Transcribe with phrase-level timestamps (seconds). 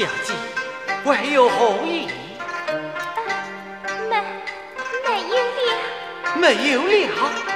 [0.00, 0.32] 小姐
[1.04, 2.08] 还有何意
[4.08, 4.16] 没
[5.04, 6.40] 没有了。
[6.40, 7.49] 没有了。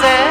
[0.00, 0.25] 在。